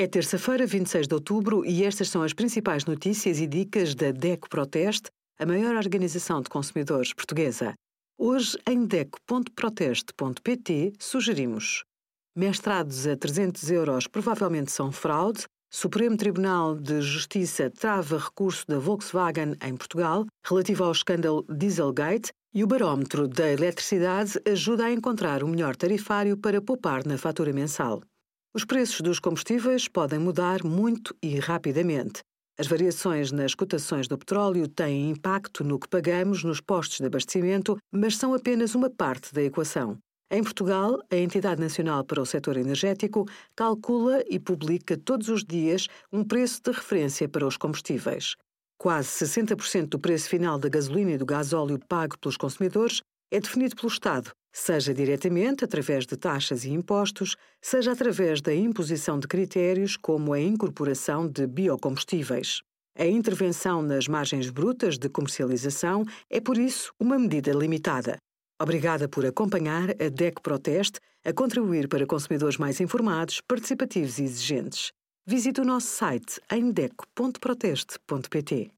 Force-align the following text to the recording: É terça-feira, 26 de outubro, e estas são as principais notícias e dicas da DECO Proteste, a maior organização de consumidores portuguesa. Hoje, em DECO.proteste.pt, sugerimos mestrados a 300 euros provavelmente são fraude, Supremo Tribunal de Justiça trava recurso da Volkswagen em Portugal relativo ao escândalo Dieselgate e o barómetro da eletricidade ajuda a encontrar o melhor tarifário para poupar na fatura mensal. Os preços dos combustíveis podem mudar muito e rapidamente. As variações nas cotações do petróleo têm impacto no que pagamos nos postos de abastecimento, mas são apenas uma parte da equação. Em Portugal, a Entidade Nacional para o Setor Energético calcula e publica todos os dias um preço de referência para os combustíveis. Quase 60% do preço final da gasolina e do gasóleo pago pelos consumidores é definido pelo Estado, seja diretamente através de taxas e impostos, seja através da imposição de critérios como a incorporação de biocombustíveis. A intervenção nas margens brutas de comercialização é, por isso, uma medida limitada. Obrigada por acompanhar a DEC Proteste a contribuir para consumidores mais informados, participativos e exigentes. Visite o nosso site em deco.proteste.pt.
É 0.00 0.06
terça-feira, 0.06 0.66
26 0.66 1.06
de 1.06 1.12
outubro, 1.12 1.62
e 1.62 1.84
estas 1.84 2.08
são 2.08 2.22
as 2.22 2.32
principais 2.32 2.86
notícias 2.86 3.38
e 3.38 3.46
dicas 3.46 3.94
da 3.94 4.10
DECO 4.10 4.48
Proteste, 4.48 5.10
a 5.38 5.44
maior 5.44 5.76
organização 5.76 6.40
de 6.40 6.48
consumidores 6.48 7.12
portuguesa. 7.12 7.74
Hoje, 8.18 8.56
em 8.66 8.86
DECO.proteste.pt, 8.86 10.94
sugerimos 10.98 11.84
mestrados 12.34 13.06
a 13.06 13.14
300 13.14 13.70
euros 13.70 14.06
provavelmente 14.06 14.72
são 14.72 14.90
fraude, 14.90 15.44
Supremo 15.70 16.16
Tribunal 16.16 16.76
de 16.76 17.02
Justiça 17.02 17.68
trava 17.68 18.16
recurso 18.16 18.64
da 18.66 18.78
Volkswagen 18.78 19.54
em 19.62 19.76
Portugal 19.76 20.24
relativo 20.42 20.82
ao 20.82 20.92
escândalo 20.92 21.44
Dieselgate 21.46 22.30
e 22.54 22.64
o 22.64 22.66
barómetro 22.66 23.28
da 23.28 23.52
eletricidade 23.52 24.40
ajuda 24.46 24.86
a 24.86 24.92
encontrar 24.92 25.44
o 25.44 25.48
melhor 25.48 25.76
tarifário 25.76 26.38
para 26.38 26.62
poupar 26.62 27.04
na 27.04 27.18
fatura 27.18 27.52
mensal. 27.52 28.00
Os 28.52 28.64
preços 28.64 29.00
dos 29.00 29.20
combustíveis 29.20 29.86
podem 29.86 30.18
mudar 30.18 30.64
muito 30.64 31.14
e 31.22 31.38
rapidamente. 31.38 32.20
As 32.58 32.66
variações 32.66 33.30
nas 33.30 33.54
cotações 33.54 34.08
do 34.08 34.18
petróleo 34.18 34.66
têm 34.66 35.08
impacto 35.08 35.62
no 35.62 35.78
que 35.78 35.88
pagamos 35.88 36.42
nos 36.42 36.60
postos 36.60 36.98
de 36.98 37.06
abastecimento, 37.06 37.78
mas 37.92 38.16
são 38.16 38.34
apenas 38.34 38.74
uma 38.74 38.90
parte 38.90 39.32
da 39.32 39.40
equação. 39.40 39.96
Em 40.32 40.42
Portugal, 40.42 40.98
a 41.08 41.16
Entidade 41.16 41.60
Nacional 41.60 42.02
para 42.02 42.20
o 42.20 42.26
Setor 42.26 42.56
Energético 42.56 43.24
calcula 43.54 44.20
e 44.28 44.40
publica 44.40 44.98
todos 44.98 45.28
os 45.28 45.44
dias 45.44 45.86
um 46.12 46.24
preço 46.24 46.60
de 46.60 46.72
referência 46.72 47.28
para 47.28 47.46
os 47.46 47.56
combustíveis. 47.56 48.34
Quase 48.76 49.26
60% 49.26 49.86
do 49.86 49.98
preço 50.00 50.28
final 50.28 50.58
da 50.58 50.68
gasolina 50.68 51.12
e 51.12 51.18
do 51.18 51.24
gasóleo 51.24 51.78
pago 51.88 52.18
pelos 52.18 52.36
consumidores 52.36 53.00
é 53.30 53.40
definido 53.40 53.76
pelo 53.76 53.88
Estado, 53.88 54.32
seja 54.52 54.92
diretamente 54.92 55.64
através 55.64 56.06
de 56.06 56.16
taxas 56.16 56.64
e 56.64 56.70
impostos, 56.70 57.36
seja 57.62 57.92
através 57.92 58.40
da 58.40 58.54
imposição 58.54 59.18
de 59.18 59.28
critérios 59.28 59.96
como 59.96 60.32
a 60.32 60.40
incorporação 60.40 61.28
de 61.28 61.46
biocombustíveis. 61.46 62.62
A 62.98 63.06
intervenção 63.06 63.82
nas 63.82 64.08
margens 64.08 64.50
brutas 64.50 64.98
de 64.98 65.08
comercialização 65.08 66.04
é, 66.28 66.40
por 66.40 66.58
isso, 66.58 66.92
uma 66.98 67.18
medida 67.18 67.52
limitada. 67.52 68.16
Obrigada 68.60 69.08
por 69.08 69.24
acompanhar 69.24 69.90
a 69.90 70.08
DEC 70.10 70.42
Proteste 70.42 70.98
a 71.24 71.32
contribuir 71.32 71.88
para 71.88 72.06
consumidores 72.06 72.58
mais 72.58 72.80
informados, 72.80 73.40
participativos 73.40 74.18
e 74.18 74.24
exigentes. 74.24 74.90
Visite 75.26 75.60
o 75.60 75.64
nosso 75.64 75.86
site 75.86 76.40
em 76.50 76.70
deco.proteste.pt. 76.70 78.70